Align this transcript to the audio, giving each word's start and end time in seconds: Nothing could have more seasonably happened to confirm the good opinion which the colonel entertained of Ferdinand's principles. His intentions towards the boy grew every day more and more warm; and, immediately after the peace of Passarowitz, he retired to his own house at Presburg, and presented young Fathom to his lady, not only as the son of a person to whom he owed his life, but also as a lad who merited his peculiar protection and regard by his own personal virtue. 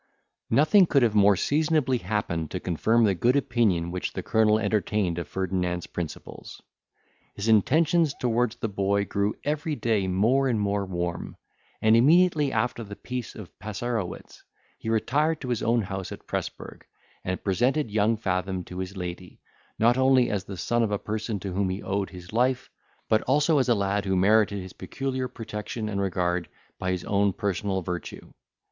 Nothing 0.49 0.87
could 0.87 1.03
have 1.03 1.13
more 1.13 1.35
seasonably 1.35 1.99
happened 1.99 2.49
to 2.49 2.59
confirm 2.59 3.03
the 3.03 3.13
good 3.13 3.35
opinion 3.35 3.91
which 3.91 4.13
the 4.13 4.23
colonel 4.23 4.57
entertained 4.57 5.19
of 5.19 5.27
Ferdinand's 5.27 5.85
principles. 5.85 6.59
His 7.35 7.47
intentions 7.47 8.15
towards 8.15 8.55
the 8.55 8.67
boy 8.67 9.05
grew 9.05 9.35
every 9.43 9.75
day 9.75 10.07
more 10.07 10.47
and 10.47 10.59
more 10.59 10.87
warm; 10.87 11.37
and, 11.83 11.95
immediately 11.95 12.51
after 12.51 12.83
the 12.83 12.95
peace 12.95 13.35
of 13.35 13.51
Passarowitz, 13.59 14.43
he 14.79 14.89
retired 14.89 15.39
to 15.41 15.49
his 15.49 15.61
own 15.61 15.83
house 15.83 16.11
at 16.11 16.25
Presburg, 16.25 16.81
and 17.23 17.43
presented 17.43 17.91
young 17.91 18.17
Fathom 18.17 18.63
to 18.63 18.79
his 18.79 18.97
lady, 18.97 19.39
not 19.77 19.99
only 19.99 20.31
as 20.31 20.45
the 20.45 20.57
son 20.57 20.81
of 20.81 20.89
a 20.91 20.97
person 20.97 21.39
to 21.41 21.53
whom 21.53 21.69
he 21.69 21.83
owed 21.83 22.09
his 22.09 22.33
life, 22.33 22.71
but 23.07 23.21
also 23.27 23.59
as 23.59 23.69
a 23.69 23.75
lad 23.75 24.05
who 24.05 24.15
merited 24.15 24.63
his 24.63 24.73
peculiar 24.73 25.27
protection 25.27 25.87
and 25.87 26.01
regard 26.01 26.49
by 26.79 26.89
his 26.89 27.03
own 27.03 27.31
personal 27.31 27.83
virtue. 27.83 28.31